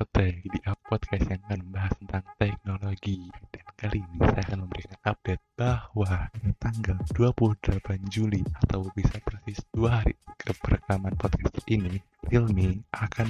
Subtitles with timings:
[0.00, 3.28] Apotek di Apodcast yang akan membahas tentang teknologi.
[3.52, 6.12] Dan kali ini saya akan memberikan update bahwa
[6.56, 12.00] tanggal 28 Juli atau bisa persis dua hari ke perekaman podcast ini
[12.32, 13.28] Realme akan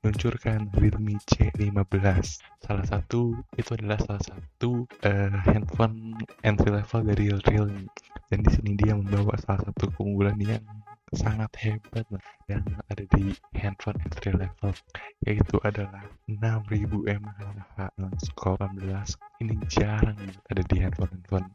[0.00, 1.84] meluncurkan Realme C15
[2.64, 7.92] salah satu itu adalah salah satu uh, handphone entry level dari Realme.
[8.32, 10.64] Dan di sini dia membawa salah satu keunggulan yang
[11.14, 12.06] sangat hebat
[12.50, 14.74] yang ada di handphone entry level.
[15.22, 20.18] Yaitu adalah 6000 mAh skor 18 ini jarang
[20.50, 21.46] ada di handphone-handphone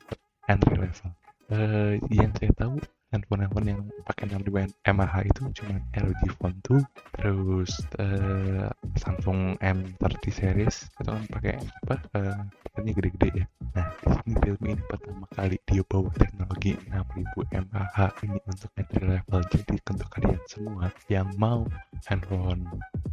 [0.48, 1.12] entry level.
[1.52, 2.80] Uh, yang saya tahu
[3.12, 6.80] handphone-handphone yang pakai 6000 mAh itu cuma LG Phone 2
[7.20, 12.40] terus uh, Samsung M30 series itu kan pakai apa uh,
[12.80, 13.46] gede-gede ya.
[13.76, 19.04] Nah di sini Realme ini pertama kali dia bawa teknologi 6000 mAh ini untuk entry
[19.04, 19.42] level.
[19.52, 21.68] Jadi untuk kalian semua yang mau
[22.08, 22.64] handphone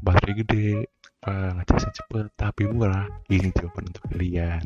[0.07, 0.67] baterai gede
[1.27, 4.63] ngecasnya cepet tapi murah ini jawaban untuk kalian.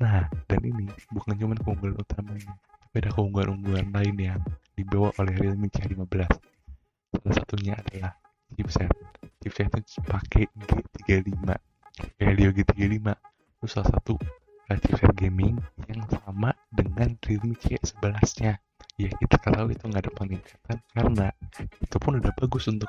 [0.00, 2.56] Nah dan ini bukan cuma keunggulan utamanya
[2.90, 4.42] tapi ada keunggulan-keunggulan lain yang
[4.80, 6.24] dibawa oleh Realme C15
[7.10, 8.12] salah satunya adalah
[8.54, 8.90] chipset.
[9.42, 11.48] Chipset itu pakai G35
[12.16, 14.14] Helio G35 itu salah satu
[14.70, 15.58] chipset gaming
[15.90, 18.52] yang sama dengan Realme C11 nya
[18.94, 21.26] ya kita tahu itu nggak ada peningkatan karena
[21.82, 22.88] itu pun udah bagus untuk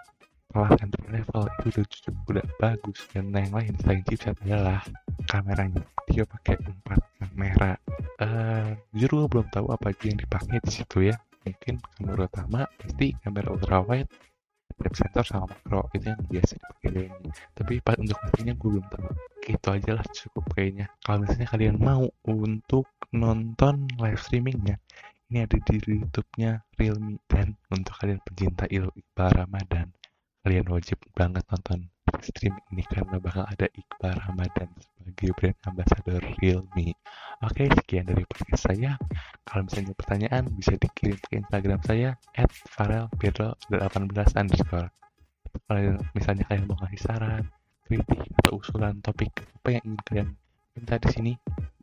[0.51, 2.99] kelas entry level itu udah cukup udah bagus.
[3.15, 4.83] Dan yang lain selain chipset adalah
[5.31, 5.83] kameranya.
[6.11, 7.71] Dia pakai empat kamera.
[8.19, 11.15] Uh, jujur gue belum tahu apa aja yang dipakai di situ ya
[11.61, 14.09] mungkin kamera utama pasti kamera ultrawide
[14.81, 17.05] depth sensor sama makro itu yang biasa dipakai
[17.53, 19.09] tapi untuk pastinya gue belum tahu
[19.45, 24.81] itu aja lah cukup kayaknya kalau misalnya kalian mau untuk nonton live streamingnya
[25.29, 29.93] ini ada di YouTube-nya Realme dan untuk kalian pencinta Iqbal Ramadan
[30.41, 31.93] kalian wajib banget nonton
[32.25, 36.93] stream ini karena bakal ada Iqbal Ramadan sebagai brand ambassador Realme.
[37.41, 38.99] Oke, sekian dari podcast saya.
[39.41, 42.09] Kalau misalnya pertanyaan bisa dikirim ke Instagram saya
[42.77, 44.89] @farelpedro18 underscore.
[45.67, 47.43] Kalau misalnya kalian mau ngasih saran,
[47.83, 50.27] kritik atau usulan topik apa yang ingin kalian
[50.71, 51.33] minta di sini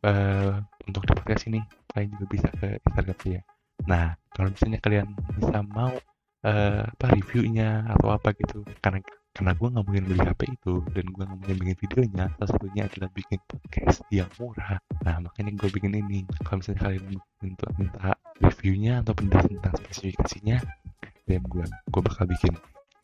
[0.01, 0.57] uh,
[0.89, 1.61] untuk di podcast ini,
[1.93, 3.41] kalian juga bisa ke Instagram saya.
[3.85, 5.07] Nah, kalau misalnya kalian
[5.37, 5.93] bisa mau
[6.47, 11.05] uh, apa reviewnya atau apa gitu, karena karena gue nggak mungkin beli HP itu dan
[11.07, 14.77] gue nggak mungkin bikin videonya salah satunya adalah bikin podcast yang murah.
[15.05, 16.19] Nah makanya gue bikin ini.
[16.43, 17.03] Kalau misalnya kalian
[17.39, 18.07] minta, minta
[18.43, 20.57] reviewnya atau pendapat tentang spesifikasinya
[21.29, 22.53] DM gue gue bakal bikin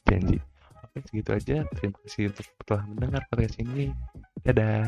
[0.09, 0.38] janji.
[0.84, 1.58] Oke segitu aja.
[1.72, 3.96] Terima kasih untuk telah mendengar podcast ini.
[4.44, 4.84] Dadah